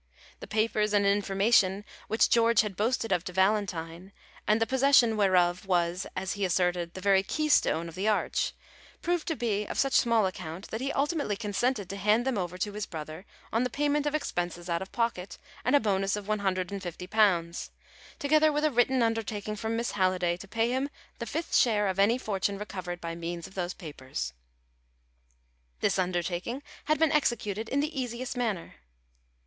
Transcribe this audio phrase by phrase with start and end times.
[0.39, 4.13] The papers and information which George had boasted of to Valentine,
[4.47, 8.53] and the possession whereof was, as he asserted, the very keystone of the arch,
[9.03, 12.57] proved to be of such small account that he ultimately consented to hand them over
[12.57, 16.27] to his brother on the payment of expenses out of pocket, and a bonus of
[16.27, 17.69] one hundred and fifty pounds,
[18.17, 20.89] together with a written undertaking from Miss Halliday to pay him
[21.19, 24.33] the fifth share of any fortune recovered by means of those papers.
[25.79, 28.77] This undertaking had been executed in the easiest manner.